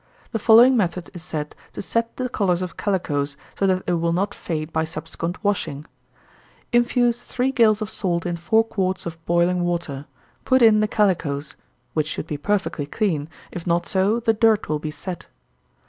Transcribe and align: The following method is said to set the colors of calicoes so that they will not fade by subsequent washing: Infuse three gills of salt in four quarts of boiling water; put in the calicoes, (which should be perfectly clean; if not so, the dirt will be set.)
The 0.31 0.39
following 0.39 0.75
method 0.75 1.11
is 1.13 1.21
said 1.21 1.55
to 1.73 1.81
set 1.83 2.17
the 2.17 2.27
colors 2.27 2.63
of 2.63 2.75
calicoes 2.75 3.37
so 3.55 3.67
that 3.67 3.85
they 3.85 3.93
will 3.93 4.13
not 4.13 4.33
fade 4.33 4.73
by 4.73 4.83
subsequent 4.83 5.43
washing: 5.43 5.85
Infuse 6.73 7.21
three 7.21 7.51
gills 7.51 7.83
of 7.83 7.89
salt 7.91 8.25
in 8.25 8.35
four 8.35 8.63
quarts 8.63 9.05
of 9.05 9.23
boiling 9.27 9.61
water; 9.63 10.07
put 10.43 10.63
in 10.63 10.79
the 10.79 10.87
calicoes, 10.87 11.55
(which 11.93 12.07
should 12.07 12.25
be 12.25 12.39
perfectly 12.39 12.87
clean; 12.87 13.29
if 13.51 13.67
not 13.67 13.85
so, 13.85 14.19
the 14.19 14.33
dirt 14.33 14.67
will 14.67 14.79
be 14.79 14.89
set.) 14.89 15.27